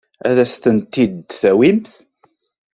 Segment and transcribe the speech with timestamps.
[0.27, 1.89] Ad as-tent-id-tawimt?